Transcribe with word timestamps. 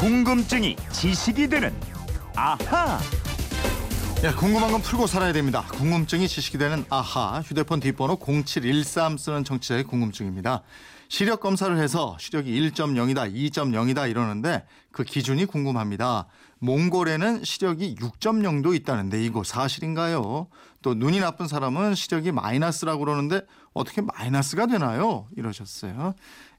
궁금증이 0.00 0.76
지식이 0.92 1.46
되는 1.48 1.74
아하. 2.34 2.98
야, 4.24 4.34
궁금한 4.34 4.72
건 4.72 4.80
풀고 4.80 5.06
살아야 5.06 5.34
됩니다. 5.34 5.66
궁금증이 5.72 6.26
지식이 6.26 6.56
되는 6.56 6.86
아하 6.88 7.42
휴대폰 7.42 7.80
뒷번호 7.80 8.18
0713 8.18 9.18
쓰는 9.18 9.44
청취자의 9.44 9.84
궁금증입니다. 9.84 10.62
시력 11.10 11.40
검사를 11.40 11.76
해서 11.76 12.16
시력이 12.18 12.50
1.0이다, 12.70 13.34
2.0이다 13.34 14.08
이러는데 14.08 14.64
그 14.90 15.04
기준이 15.04 15.44
궁금합니다. 15.44 16.28
몽골에는 16.60 17.44
시력이 17.44 17.96
6.0도 17.96 18.74
있다는데 18.74 19.22
이거 19.22 19.44
사실인가요? 19.44 20.46
또 20.80 20.94
눈이 20.94 21.20
나쁜 21.20 21.46
사람은 21.46 21.94
시력이 21.94 22.32
마이너스라고 22.32 23.04
그러는데 23.04 23.42
어떻게 23.72 24.00
마이너스가 24.00 24.66
되나요? 24.66 25.26
이러셨어요. 25.36 26.14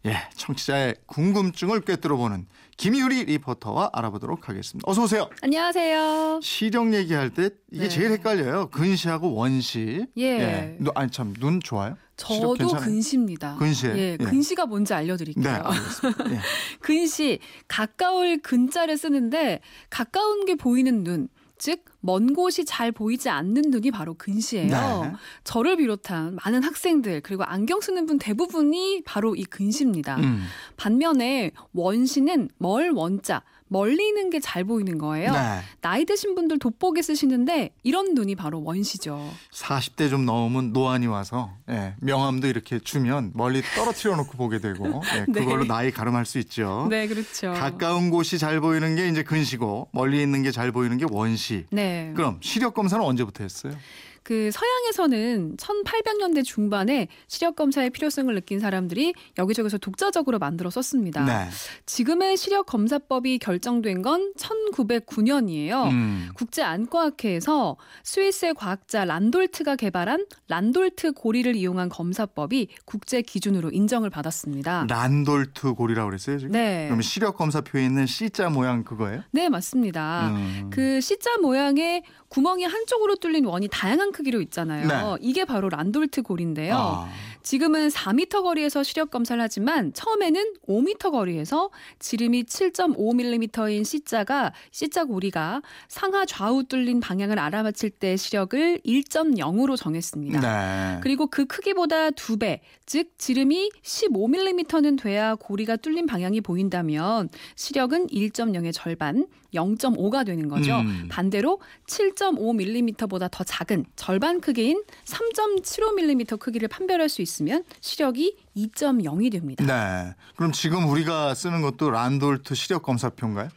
예, 0.06 0.16
청취자의 0.36 0.96
궁금증을 1.06 1.82
꿰뚫어보는 1.82 2.48
김유리 2.78 3.26
리포터와 3.26 3.90
알아보도록 3.94 4.48
하겠습니다. 4.50 4.90
어서 4.90 5.04
오세요. 5.04 5.30
안녕하세요. 5.44 6.40
시력 6.42 6.94
얘기할 6.94 7.30
때 7.32 7.50
이게 7.70 7.84
네. 7.84 7.90
제일 7.90 8.12
헷갈려요. 8.12 8.70
근시하고 8.70 9.34
원시. 9.36 10.06
예. 10.18 10.78
눈- 10.80 10.92
아니 10.96 11.12
참 11.12 11.34
눈 11.40 11.60
좋아요? 11.60 11.98
저도? 12.16 12.56
근시입니다. 12.78 13.58
근시예요? 13.58 13.98
예, 13.98 14.18
예. 14.20 14.24
근시가 14.24 14.66
뭔지 14.66 14.94
네, 14.94 14.98
알려드릴게요. 15.00 15.54
알겠습니다. 15.54 16.32
예. 16.32 16.40
근시 16.80 17.40
가까울 17.68 18.42
근자를 18.42 18.98
쓰는데 18.98 19.60
가까운 19.90 20.46
게 20.46 20.56
보이는 20.56 21.04
눈. 21.04 21.28
즉, 21.58 21.84
먼 22.02 22.34
곳이 22.34 22.66
잘 22.66 22.92
보이지 22.92 23.30
않는 23.30 23.64
눈이 23.70 23.92
바로 23.92 24.14
근시예요. 24.16 25.02
네. 25.04 25.12
저를 25.44 25.78
비롯한 25.78 26.38
많은 26.44 26.64
학생들, 26.64 27.22
그리고 27.22 27.44
안경 27.44 27.80
쓰는 27.80 28.06
분 28.08 28.18
대부분이 28.18 29.04
바로 29.06 29.36
이 29.36 29.44
근시입니다. 29.44 30.18
음. 30.18 30.44
반면에 30.78 31.52
원시는 31.74 32.50
멀 32.58 32.92
원자, 32.92 33.44
멀리 33.68 34.06
있는 34.10 34.30
게 34.30 34.42
잘 34.42 34.64
보이는 34.66 34.98
거예요. 34.98 35.32
네. 35.32 35.60
나이 35.80 36.04
드신 36.04 36.36
분들 36.36 36.60
돋보기 36.60 37.02
쓰시는데 37.04 37.70
이런 37.84 38.16
눈이 38.16 38.36
바로 38.36 38.62
원시죠. 38.64 39.32
40대 39.54 40.10
좀 40.10 40.26
넘으면 40.26 40.74
노안이 40.74 41.06
와서 41.08 41.54
예, 41.70 41.94
명함도 42.02 42.48
이렇게 42.48 42.80
주면 42.80 43.32
멀리 43.34 43.62
떨어뜨려 43.76 44.16
놓고 44.18 44.36
보게 44.38 44.60
되고 44.60 45.02
예, 45.16 45.26
네. 45.32 45.40
그걸로 45.40 45.64
나이 45.64 45.90
가름할 45.92 46.26
수 46.26 46.38
있죠. 46.40 46.88
네, 46.90 47.08
그렇죠. 47.08 47.54
가까운 47.54 48.10
곳이 48.10 48.40
잘 48.40 48.60
보이는 48.60 48.96
게 48.98 49.08
이제 49.08 49.24
근시고 49.24 49.88
멀리 49.94 50.22
있는 50.22 50.44
게 50.44 50.52
잘 50.52 50.74
보이는 50.74 50.98
게 50.98 51.06
원시. 51.10 51.66
네. 51.72 51.91
그럼 52.16 52.38
시력 52.42 52.74
검사는 52.74 53.04
언제부터 53.04 53.44
했어요? 53.44 53.76
그 54.24 54.52
서양에서는 54.52 55.58
1800년대 55.58 56.44
중반에 56.44 57.08
시력 57.28 57.56
검사의 57.56 57.90
필요성을 57.90 58.34
느낀 58.36 58.60
사람들이 58.60 59.14
여기저기서 59.38 59.80
독자적으로 59.80 60.38
만들어 60.38 60.70
썼습니다. 60.70 61.26
네. 61.26 61.50
지금의 61.86 62.38
시력 62.38 62.68
검사법이 62.68 63.40
결정된 63.40 64.02
건 64.04 64.34
1909년이에요. 64.38 65.90
음. 65.90 66.30
국제 66.36 66.62
안과학회에서 66.62 67.78
스위스의 68.04 68.54
과학자 68.54 69.06
란돌트가 69.06 69.76
개발한 69.76 70.28
란돌트 70.48 71.14
고리를 71.14 71.56
이용한 71.56 71.90
검사법이 71.90 72.68
국제 72.86 73.22
기준으로 73.22 73.72
인정을 73.72 74.12
받았습니다. 74.12 74.86
란돌트 74.88 75.74
골이라고 75.74 76.10
그랬어요 76.10 76.38
지금? 76.38 76.52
네. 76.52 76.86
그러면 76.86 77.02
시력 77.02 77.38
검사표에 77.38 77.84
있는 77.84 78.06
C자 78.06 78.50
모양 78.50 78.84
그거예요? 78.84 79.24
네, 79.32 79.50
맞습니다. 79.50 80.28
음. 80.30 80.70
그 80.72 81.02
C자 81.02 81.38
모양의 81.38 82.04
구멍이 82.30 82.64
한쪽으로 82.64 83.16
뚫린 83.16 83.46
원이 83.46 83.68
다양한 83.70 84.11
크기로 84.12 84.42
있잖아요. 84.42 84.88
네. 84.88 85.18
이게 85.22 85.46
바로 85.46 85.70
란돌트 85.70 86.24
골인데요. 86.24 86.76
아. 86.76 87.10
지금은 87.44 87.90
4m 87.90 88.44
거리에서 88.44 88.84
시력 88.84 89.10
검사를 89.10 89.42
하지만 89.42 89.94
처음에는 89.94 90.54
5m 90.68 91.12
거리에서 91.12 91.70
지름이 92.00 92.44
7.5mm인 92.44 93.84
C자가 93.84 94.54
C자 94.72 95.06
고리가 95.06 95.62
상하 95.88 96.26
좌우 96.26 96.64
뚫린 96.64 97.00
방향을 97.00 97.40
알아맞힐 97.40 97.90
때 97.92 98.16
시력을 98.16 98.82
1.0으로 98.86 99.76
정했습니다. 99.76 100.40
네. 100.40 101.00
그리고 101.02 101.28
그 101.28 101.46
크기보다 101.46 102.12
두 102.12 102.38
배, 102.38 102.62
즉 102.86 103.12
지름이 103.18 103.72
15mm는 103.84 105.02
돼야 105.02 105.36
고리가 105.36 105.78
뚫린 105.78 106.06
방향이 106.06 106.42
보인다면 106.42 107.30
시력은 107.56 108.08
1.0의 108.08 108.72
절반, 108.74 109.28
0.5가 109.54 110.26
되는 110.26 110.48
거죠. 110.48 110.80
음. 110.80 111.08
반대로 111.10 111.60
7.5mm보다 111.88 113.30
더 113.32 113.44
작은 113.44 113.86
절반 113.96 114.42
크기인 114.42 114.84
3.75mm 115.06 116.40
크기를 116.40 116.68
판별할 116.68 117.10
수 117.10 117.22
있으면 117.22 117.64
시력이 117.82 118.36
2.0이 118.56 119.32
됩니다. 119.32 119.66
네. 119.66 120.14
그럼 120.36 120.52
지금 120.52 120.90
우리가 120.90 121.34
쓰는 121.36 121.62
것도 121.62 121.92
란돌트 121.92 122.56
시력 122.56 122.84
검사표인가요? 122.84 123.50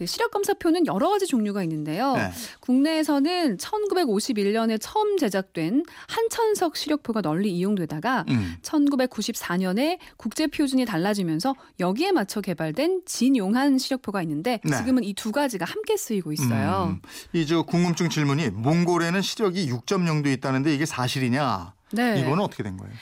그 0.00 0.06
시력 0.06 0.30
검사표는 0.30 0.86
여러 0.86 1.10
가지 1.10 1.26
종류가 1.26 1.62
있는데요. 1.64 2.14
네. 2.14 2.30
국내에서는 2.60 3.58
1951년에 3.58 4.78
처음 4.80 5.18
제작된 5.18 5.84
한천석 6.08 6.74
시력표가 6.78 7.20
널리 7.20 7.50
이용되다가 7.50 8.24
음. 8.30 8.54
1994년에 8.62 9.98
국제 10.16 10.46
표준이 10.46 10.86
달라지면서 10.86 11.54
여기에 11.80 12.12
맞춰 12.12 12.40
개발된 12.40 13.02
진용한 13.04 13.76
시력표가 13.76 14.22
있는데 14.22 14.60
네. 14.64 14.76
지금은 14.78 15.04
이 15.04 15.12
두 15.20 15.32
가지가 15.32 15.66
함께 15.66 15.98
쓰이고 15.98 16.32
있어요. 16.32 16.96
음. 16.96 17.02
이저 17.34 17.60
궁금증 17.64 18.08
질문이 18.08 18.48
몽골에는 18.48 19.20
시력이 19.20 19.70
6.0도 19.70 20.32
있다는데 20.32 20.74
이게 20.74 20.86
사실이냐? 20.86 21.74
네. 21.92 22.20
이거는 22.20 22.42
어떻게 22.42 22.62
된 22.62 22.78
거예요? 22.78 22.94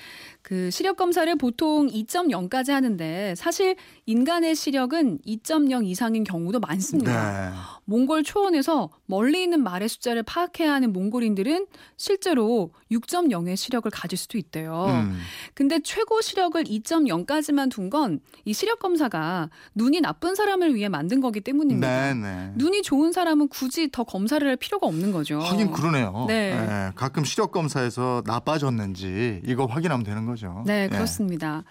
그 0.48 0.70
시력 0.70 0.97
검사를 0.97 1.34
보통 1.36 1.88
2.0까지 1.88 2.70
하는데 2.70 3.34
사실 3.36 3.76
인간의 4.06 4.54
시력은 4.54 5.19
2.0 5.26 5.84
이상인 5.86 6.25
경우도 6.25 6.59
많습니다. 6.60 7.50
네. 7.50 7.56
몽골 7.84 8.22
초원에서 8.22 8.88
멀리 9.04 9.42
있는 9.42 9.62
말의 9.62 9.91
숫자를 9.91 10.22
파악해야 10.22 10.72
하는 10.72 10.94
몽골인들은 10.94 11.66
실제로 11.98 12.72
6.0의 12.91 13.56
시력을 13.56 13.91
가질 13.91 14.16
수도 14.16 14.38
있대요. 14.38 14.86
음. 14.88 15.19
근데 15.53 15.81
최고 15.81 16.22
시력을 16.22 16.65
2.0까지만 16.65 17.70
둔 17.70 17.91
건 17.91 18.20
이 18.44 18.54
시력 18.54 18.78
검사가 18.78 19.50
눈이 19.75 20.00
나쁜 20.00 20.34
사람을 20.34 20.75
위해 20.75 20.88
만든 20.88 21.20
거기 21.20 21.41
때문입니다. 21.41 22.15
네, 22.15 22.15
네. 22.15 22.53
눈이 22.56 22.82
좋은 22.82 23.12
사람은 23.12 23.48
굳이 23.48 23.91
더 23.91 24.04
검사를 24.04 24.47
할 24.47 24.56
필요가 24.56 24.86
없는 24.86 25.12
거죠. 25.12 25.38
하긴 25.41 25.70
그러네요. 25.72 26.25
네. 26.28 26.53
예, 26.53 26.92
가끔 26.94 27.25
시력 27.25 27.53
검사에서 27.53 28.22
나빠졌는지 28.25 29.42
이거 29.44 29.66
확인하면 29.66 30.04
되는 30.04 30.25
거죠. 30.25 30.38
네, 30.66 30.84
예. 30.84 30.88
그렇습니다. 30.88 31.65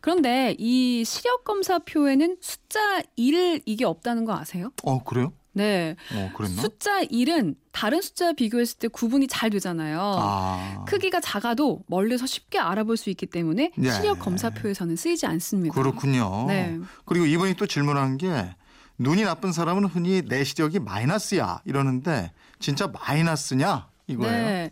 그런데 0.00 0.54
이 0.58 1.04
시력 1.04 1.44
검사표에는 1.44 2.36
숫자 2.40 3.02
1 3.16 3.62
이게 3.66 3.84
없다는 3.84 4.24
거 4.24 4.34
아세요? 4.36 4.72
어, 4.82 5.02
그래요? 5.02 5.32
네. 5.52 5.96
어, 6.14 6.30
그랬나? 6.36 6.62
숫자 6.62 7.02
1은 7.02 7.56
다른 7.72 8.00
숫자 8.00 8.32
비교했을 8.32 8.78
때 8.78 8.88
구분이 8.88 9.26
잘 9.26 9.50
되잖아요. 9.50 10.00
아. 10.00 10.84
크기가 10.86 11.20
작아도 11.20 11.82
멀리서 11.88 12.26
쉽게 12.26 12.58
알아볼 12.58 12.96
수 12.96 13.10
있기 13.10 13.26
때문에 13.26 13.72
네. 13.76 13.90
시력 13.90 14.20
검사표에서는 14.20 14.94
쓰이지 14.96 15.26
않습니다. 15.26 15.74
그렇군요. 15.74 16.46
네. 16.46 16.78
그리고 17.04 17.26
이분이 17.26 17.54
또 17.54 17.66
질문한 17.66 18.18
게 18.18 18.54
눈이 18.98 19.22
나쁜 19.24 19.52
사람은 19.52 19.84
흔히 19.86 20.22
내 20.22 20.44
시력이 20.44 20.80
마이너스야 20.80 21.60
이러는데 21.64 22.32
진짜 22.58 22.88
마이너스냐 22.88 23.88
이거예요. 24.08 24.46
네. 24.46 24.70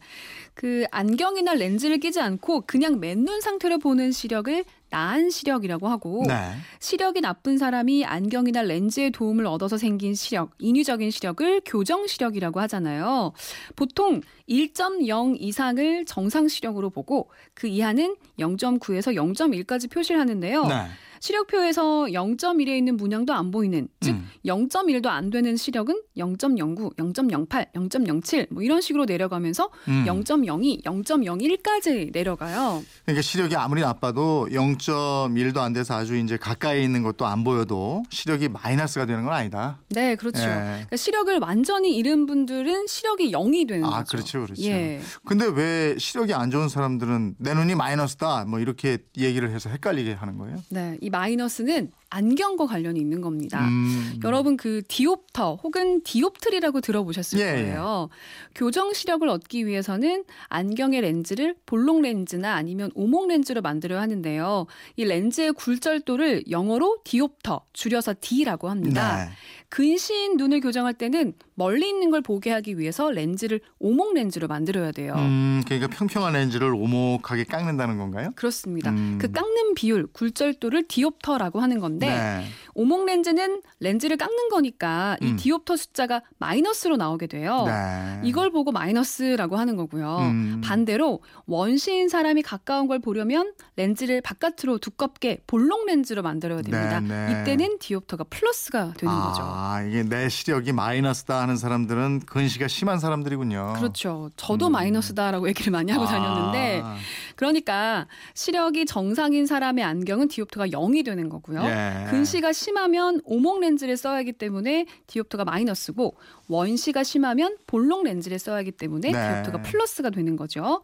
그 0.55 0.85
안경이나 0.91 1.55
렌즈를 1.55 1.99
끼지 1.99 2.21
않고 2.21 2.63
그냥 2.67 2.99
맨눈 2.99 3.41
상태로 3.43 3.79
보는 3.79 4.11
시력을 4.11 4.65
나은 4.89 5.31
시력이라고 5.31 5.89
하고 5.89 6.25
네. 6.27 6.53
시력이 6.81 7.21
나쁜 7.21 7.59
사람이 7.59 8.05
안경이나 8.07 8.63
렌즈의 8.63 9.11
도움을 9.11 9.47
얻어서 9.47 9.77
생긴 9.77 10.15
시력, 10.15 10.53
인위적인 10.59 11.11
시력을 11.11 11.63
교정 11.67 12.07
시력이라고 12.07 12.61
하잖아요. 12.61 13.33
보통 13.75 14.23
1.0 14.49 15.37
이상을 15.39 16.05
정상 16.07 16.49
시력으로 16.49 16.89
보고 16.91 17.29
그 17.53 17.67
이하는 17.67 18.17
0.9에서 18.39 19.15
0.1까지 19.15 19.91
표시를 19.91 20.21
하는데요. 20.21 20.67
네. 20.67 20.87
시력표에서 21.27 22.07
0.1에 22.11 22.69
있는 22.69 22.97
문양도 22.97 23.33
안 23.33 23.51
보이는 23.51 23.89
즉 24.01 24.13
음. 24.13 24.29
0.1도 24.45 25.07
안 25.07 25.31
되는 25.31 25.57
시력은 25.57 26.01
0.09, 26.17 26.95
0.08, 26.97 27.73
0.07 27.73 28.53
뭐 28.53 28.63
이런 28.63 28.81
식으로 28.81 29.05
내려가면서 29.05 29.71
음. 29.89 30.05
0.02, 30.07 30.85
0.01까지 30.85 32.13
내려가요. 32.13 32.83
그러니까 33.05 33.23
시력이 33.23 33.57
아무리 33.57 33.81
나빠도 33.81 34.49
0.1도 34.51 35.59
안 35.59 35.73
돼서 35.73 35.95
아주 35.95 36.17
이제 36.17 36.37
가까이 36.37 36.85
있는 36.85 37.03
것도 37.03 37.27
안 37.27 37.43
보여도 37.43 38.05
시력이 38.11 38.49
마이너스가 38.49 39.07
되는 39.07 39.25
건 39.25 39.33
아니다. 39.33 39.81
네, 39.89 40.15
그렇죠. 40.15 40.43
예. 40.43 40.47
그러니까 40.47 40.97
시력을 40.97 41.39
완전히 41.41 41.97
잃은 41.97 42.27
분들은 42.27 42.87
시력이 42.87 43.33
0이 43.33 43.69
되는 43.69 43.85
아, 43.85 43.99
거죠. 43.99 44.17
그렇죠, 44.17 44.43
그렇죠. 44.43 44.63
예. 44.63 45.01
근데 45.25 45.47
왜 45.47 45.97
시력이 45.99 46.35
안 46.35 46.51
좋은 46.51 46.69
사람들은 46.69 47.37
내 47.39 47.55
눈이 47.55 47.75
마이너스다 47.75 48.45
뭐 48.45 48.61
이렇게 48.61 48.99
얘기를 49.17 49.51
해서 49.51 49.71
헷갈리게 49.71 50.13
하는 50.13 50.39
거예요? 50.39 50.63
네, 50.69 50.97
이 51.01 51.11
마이너스는 51.17 51.93
안경과 52.11 52.67
관련이 52.67 53.01
있는 53.01 53.21
겁니다. 53.21 53.67
음. 53.67 54.21
여러분 54.25 54.57
그 54.57 54.83
디옵터 54.89 55.57
혹은 55.57 56.03
디옵트리라고 56.03 56.81
들어보셨을 56.81 57.41
예, 57.41 57.45
거예요. 57.45 58.09
교정 58.55 58.93
시력을 58.93 59.29
얻기 59.29 59.67
위해서는 59.67 60.25
안경의 60.49 61.01
렌즈를 61.01 61.57
볼록 61.67 62.01
렌즈나 62.01 62.55
아니면 62.55 62.91
오목 62.95 63.29
렌즈로 63.29 63.61
만들어야 63.61 64.01
하는데요. 64.01 64.67
이 64.97 65.05
렌즈의 65.05 65.53
굴절도를 65.53 66.45
영어로 66.51 66.99
디옵터, 67.05 67.63
줄여서 67.73 68.15
D라고 68.21 68.69
합니다. 68.69 69.25
네. 69.25 69.31
근시인 69.69 70.37
눈을 70.37 70.61
교정할 70.61 70.95
때는 70.95 71.35
멀리 71.55 71.89
있는 71.89 72.11
걸 72.11 72.21
보게 72.21 72.51
하기 72.51 72.79
위해서 72.79 73.11
렌즈를 73.11 73.61
오목 73.79 74.15
렌즈로 74.15 74.47
만들어야 74.47 74.93
돼요. 74.93 75.15
음, 75.17 75.63
그러니까 75.65 75.89
평평한 75.89 76.35
렌즈를 76.35 76.73
오목하게 76.73 77.45
깎는다는 77.45 77.99
건가요? 77.99 78.31
그렇습니다. 78.37 78.91
음. 78.91 79.19
그 79.21 79.31
깎는 79.31 79.75
비율, 79.75 80.07
굴절도를 80.07 80.87
디옵터라고 80.87 81.61
하는 81.61 81.81
건데 81.99 82.07
네. 82.07 82.45
오목 82.77 83.07
렌즈는 83.07 83.63
렌즈를 83.81 84.19
깎는 84.19 84.51
거니까 84.51 85.17
이 85.23 85.31
음. 85.31 85.37
디옵터 85.37 85.77
숫자가 85.77 86.21
마이너스로 86.37 86.99
나오게 86.99 87.27
돼요. 87.27 87.65
네. 87.67 88.21
이걸 88.23 88.51
보고 88.51 88.71
마이너스라고 88.71 89.57
하는 89.57 89.77
거고요. 89.77 90.19
음. 90.19 90.61
반대로 90.63 91.21
원시인 91.47 92.11
사람이 92.11 92.43
가까운 92.43 92.87
걸 92.87 92.99
보려면 92.99 93.55
렌즈를 93.77 94.21
바깥으로 94.21 94.77
두껍게 94.77 95.39
볼록 95.47 95.87
렌즈로 95.87 96.21
만들어야 96.23 96.61
됩니다. 96.61 97.01
네, 97.01 97.33
네. 97.33 97.41
이때는 97.41 97.79
디옵터가 97.79 98.25
플러스가 98.25 98.93
되는 98.99 99.15
거죠. 99.15 99.43
아, 99.43 99.83
이게 99.83 100.03
내 100.03 100.29
시력이 100.29 100.73
마이너스다 100.73 101.41
하는 101.41 101.57
사람들은 101.57 102.21
근시가 102.27 102.69
심한 102.69 102.99
사람들이군요. 102.99 103.75
그렇죠. 103.79 104.31
저도 104.37 104.67
음. 104.67 104.73
마이너스다라고 104.73 105.49
얘기를 105.49 105.73
많이 105.73 105.93
하고 105.93 106.05
다녔는데 106.05 106.83
아, 106.85 106.97
그러니까 107.37 108.07
시력이 108.35 108.85
정상인 108.85 109.47
사람의 109.47 109.83
안경은 109.83 110.29
디옵터가 110.29 110.67
0이 110.67 111.07
되는 111.07 111.31
거고요. 111.31 111.65
예. 111.65 112.07
근시가 112.11 112.53
심 112.53 112.66
하면 112.75 113.21
오목 113.25 113.61
렌즈를 113.61 113.97
써야 113.97 114.17
하기 114.19 114.33
때문에 114.33 114.87
디옵터가 115.07 115.45
마이너스고 115.45 116.17
원시가 116.49 117.05
심하면 117.05 117.57
볼록 117.67 118.05
렌즈를 118.05 118.39
써야 118.39 118.57
하기 118.57 118.73
때문에 118.73 119.13
네. 119.13 119.33
디옵터가 119.33 119.63
플러스가 119.63 120.11
되는 120.11 120.37
거죠. 120.37 120.83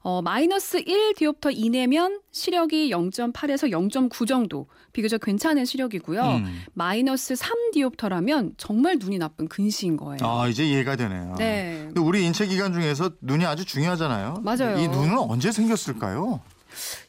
어, 0.00 0.20
마이너스 0.20 0.82
1 0.84 1.14
디옵터 1.14 1.50
이내면 1.50 2.20
시력이 2.30 2.90
0.8에서 2.90 3.70
0.9 3.70 4.28
정도 4.28 4.66
비교적 4.92 5.22
괜찮은 5.22 5.64
시력이고요. 5.64 6.22
음. 6.22 6.62
마이너스 6.74 7.34
3 7.34 7.70
디옵터라면 7.72 8.54
정말 8.58 8.98
눈이 8.98 9.16
나쁜 9.16 9.48
근시인 9.48 9.96
거예요. 9.96 10.18
아, 10.20 10.46
이제 10.46 10.66
이해가 10.66 10.96
되네요. 10.96 11.36
네. 11.38 11.84
근데 11.86 12.00
우리 12.02 12.22
인체 12.22 12.46
기관 12.46 12.74
중에서 12.74 13.12
눈이 13.22 13.46
아주 13.46 13.64
중요하잖아요. 13.64 14.42
맞아요. 14.42 14.78
이 14.78 14.88
눈은 14.88 15.18
언제 15.18 15.50
생겼을까요? 15.50 16.42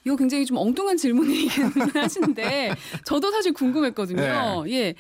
이거 0.06 0.16
굉장히 0.16 0.46
좀 0.46 0.58
엉뚱한 0.58 0.98
질문이긴 0.98 1.50
하신데 1.96 2.76
저도 3.06 3.32
사실 3.32 3.54
궁금했거든요. 3.54 4.64
네. 4.66 4.72
예. 4.72 4.96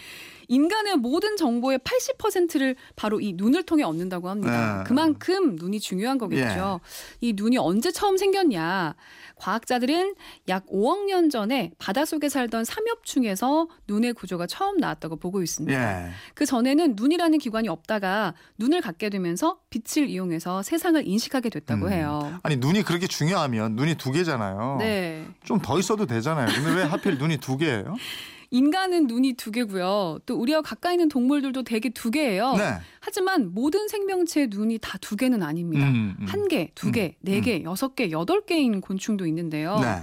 인간의 0.47 0.97
모든 0.97 1.37
정보의 1.37 1.79
80%를 1.79 2.75
바로 2.95 3.19
이 3.19 3.33
눈을 3.33 3.63
통해 3.63 3.83
얻는다고 3.83 4.29
합니다. 4.29 4.79
네. 4.79 4.83
그만큼 4.87 5.55
눈이 5.55 5.79
중요한 5.79 6.17
거겠죠. 6.17 6.81
이 7.21 7.33
눈이 7.35 7.57
언제 7.57 7.91
처음 7.91 8.17
생겼냐? 8.17 8.95
과학자들은 9.37 10.15
약 10.47 10.65
5억 10.67 11.05
년 11.05 11.29
전에 11.29 11.71
바닷속에 11.77 12.29
살던 12.29 12.63
삼엽충에서 12.63 13.67
눈의 13.87 14.13
구조가 14.13 14.47
처음 14.47 14.77
나왔다고 14.77 15.17
보고 15.17 15.41
있습니다. 15.41 16.07
예. 16.07 16.11
그 16.33 16.45
전에는 16.45 16.93
눈이라는 16.95 17.37
기관이 17.39 17.67
없다가 17.67 18.33
눈을 18.57 18.81
갖게 18.81 19.09
되면서 19.09 19.57
빛을 19.69 20.09
이용해서 20.09 20.63
세상을 20.63 21.05
인식하게 21.05 21.49
됐다고 21.49 21.87
음. 21.87 21.91
해요. 21.91 22.39
아니 22.43 22.55
눈이 22.55 22.83
그렇게 22.83 23.07
중요하면 23.07 23.75
눈이 23.75 23.95
두 23.95 24.11
개잖아요. 24.11 24.77
네. 24.79 24.94
좀더 25.43 25.79
있어도 25.79 26.05
되잖아요. 26.05 26.47
근데 26.53 26.75
왜 26.75 26.83
하필 26.83 27.17
눈이 27.17 27.37
두 27.37 27.57
개예요? 27.57 27.95
인간은 28.51 29.07
눈이 29.07 29.33
두 29.33 29.51
개고요. 29.51 30.19
또 30.25 30.35
우리와 30.39 30.61
가까이 30.61 30.93
있는 30.93 31.09
동물들도 31.09 31.63
대개 31.63 31.89
두 31.89 32.11
개예요. 32.11 32.53
네. 32.53 32.77
하지만 33.01 33.53
모든 33.53 33.87
생명체의 33.87 34.47
눈이 34.49 34.77
다 34.81 34.97
두 35.01 35.15
개는 35.15 35.43
아닙니다. 35.43 35.87
음, 35.87 36.15
음. 36.19 36.25
한 36.27 36.47
개, 36.47 36.71
두 36.73 36.91
개, 36.91 37.15
네 37.19 37.41
개, 37.41 37.63
여섯 37.63 37.95
개, 37.95 38.11
여덟 38.11 38.45
개인 38.45 38.81
곤충도 38.81 39.25
있는데요. 39.27 39.77
네. 39.79 39.97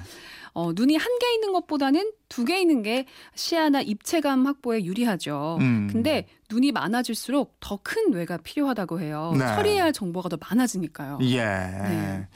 어, 0.54 0.72
눈이 0.75 0.96
한 0.96 1.19
개 1.19 1.32
있는 1.34 1.52
것보다는 1.52 2.12
두 2.28 2.44
개 2.44 2.60
있는 2.60 2.82
게 2.82 3.06
시야나 3.34 3.81
입체감 3.82 4.46
확보에 4.46 4.84
유리하죠. 4.84 5.58
음. 5.60 5.88
근데 5.90 6.26
눈이 6.50 6.72
많아질수록 6.72 7.56
더 7.60 7.78
큰 7.82 8.10
뇌가 8.10 8.38
필요하다고 8.38 9.00
해요. 9.00 9.32
네. 9.38 9.46
처리해야 9.46 9.84
할 9.84 9.93
정보가 9.93 10.28
더 10.28 10.38
많아지니까요. 10.40 11.19
예. 11.22 11.44
네. 11.44 12.28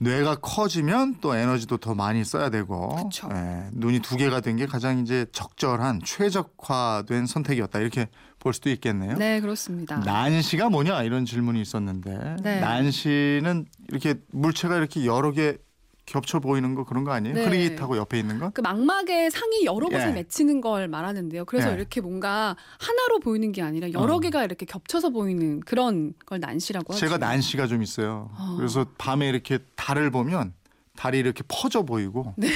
뇌가 0.00 0.36
커지면 0.36 1.16
또 1.20 1.34
에너지도 1.34 1.76
더 1.78 1.94
많이 1.94 2.24
써야 2.24 2.50
되고. 2.50 2.96
예. 3.32 3.68
눈이 3.72 4.00
두 4.00 4.16
개가 4.16 4.40
된 4.40 4.56
게 4.58 4.66
가장 4.66 4.98
이제 5.00 5.26
적절한 5.32 6.00
최적화된 6.04 7.26
선택이었다. 7.26 7.78
이렇게 7.80 8.08
볼 8.38 8.52
수도 8.54 8.70
있겠네요. 8.70 9.16
네, 9.16 9.40
그렇습니다. 9.40 9.98
난시가 9.98 10.68
뭐냐 10.70 11.02
이런 11.02 11.24
질문이 11.24 11.60
있었는데 11.60 12.36
네. 12.42 12.60
난시는 12.60 13.66
이렇게 13.88 14.14
물체가 14.32 14.76
이렇게 14.76 15.04
여러 15.06 15.32
개 15.32 15.56
겹쳐 16.08 16.40
보이는 16.40 16.74
거 16.74 16.84
그런 16.84 17.04
거 17.04 17.12
아니에요? 17.12 17.34
네. 17.34 17.44
흐릿하고 17.44 17.96
옆에 17.96 18.18
있는 18.18 18.38
거? 18.38 18.50
그 18.50 18.62
망막에 18.62 19.28
상이 19.30 19.64
여러 19.64 19.88
곳에 19.88 20.08
예. 20.08 20.12
맺히는 20.12 20.60
걸 20.60 20.88
말하는데요. 20.88 21.44
그래서 21.44 21.70
예. 21.70 21.74
이렇게 21.74 22.00
뭔가 22.00 22.56
하나로 22.78 23.20
보이는 23.20 23.52
게 23.52 23.62
아니라 23.62 23.92
여러 23.92 24.14
어. 24.14 24.20
개가 24.20 24.44
이렇게 24.44 24.64
겹쳐서 24.64 25.10
보이는 25.10 25.60
그런 25.60 26.14
걸 26.24 26.40
난시라고 26.40 26.94
하죠. 26.94 27.00
제가 27.00 27.18
난시가 27.18 27.66
좀 27.66 27.82
있어요. 27.82 28.30
어. 28.38 28.54
그래서 28.56 28.86
밤에 28.96 29.28
이렇게 29.28 29.58
달을 29.76 30.10
보면 30.10 30.54
달이 30.96 31.18
이렇게 31.18 31.44
퍼져 31.46 31.82
보이고 31.82 32.34
네. 32.36 32.48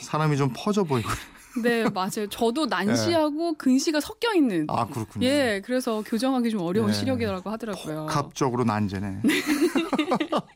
사람이 0.00 0.36
좀 0.36 0.52
퍼져 0.56 0.84
보이고 0.84 1.10
네, 1.62 1.84
맞아요. 1.90 2.26
저도 2.30 2.66
난시하고 2.66 3.54
근시가 3.54 4.00
섞여 4.00 4.32
있는. 4.34 4.62
예. 4.62 4.66
아 4.68 4.86
그렇군요. 4.86 5.26
예, 5.26 5.60
그래서 5.64 6.02
교정하기 6.02 6.50
좀 6.50 6.60
어려운 6.62 6.86
네. 6.86 6.92
시력이라고 6.94 7.50
하더라고요. 7.50 8.06
복합적으로 8.06 8.64
난제네. 8.64 9.22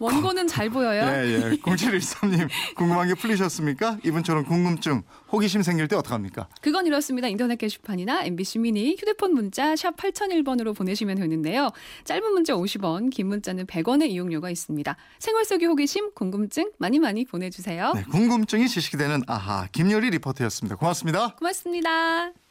원고는 0.00 0.46
잘 0.46 0.70
보여요. 0.70 1.02
예, 1.02 1.50
예. 1.52 1.56
0713님 1.56 2.48
궁금한 2.76 3.08
게 3.08 3.14
풀리셨습니까? 3.14 3.98
이분처럼 4.04 4.44
궁금증, 4.44 5.02
호기심 5.32 5.62
생길 5.62 5.88
때 5.88 5.96
어떡합니까? 5.96 6.48
그건 6.60 6.86
이렇습니다. 6.86 7.28
인터넷 7.28 7.56
게시판이나 7.56 8.24
MBC 8.24 8.58
미니 8.60 8.96
휴대폰 8.98 9.34
문자 9.34 9.76
샵 9.76 9.96
8001번으로 9.96 10.74
보내시면 10.76 11.16
되는데요. 11.16 11.70
짧은 12.04 12.32
문자 12.32 12.54
50원, 12.54 13.10
긴 13.10 13.28
문자는 13.28 13.66
100원의 13.66 14.08
이용료가 14.10 14.50
있습니다. 14.50 14.96
생활 15.18 15.44
속의 15.44 15.68
호기심, 15.68 16.12
궁금증 16.14 16.70
많이 16.78 16.98
많이 16.98 17.24
보내주세요. 17.24 17.92
네, 17.94 18.04
궁금증이 18.10 18.68
지식이 18.68 18.96
되는 18.96 19.22
아하 19.26 19.66
김요리 19.72 20.10
리포터였습니다. 20.10 20.76
고맙습니다. 20.76 21.34
고맙습니다. 21.36 22.47